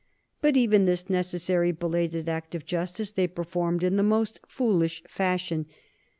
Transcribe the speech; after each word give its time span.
But 0.41 0.57
even 0.57 0.85
this 0.85 1.11
necessary 1.11 1.71
belated 1.71 2.27
act 2.27 2.55
of 2.55 2.65
justice 2.65 3.11
they 3.11 3.27
performed 3.27 3.83
in 3.83 3.97
the 3.97 4.01
most 4.01 4.39
foolish 4.47 5.03
fashion. 5.07 5.67